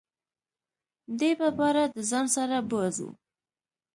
[1.19, 3.09] دی به باره دځان سره بوزو.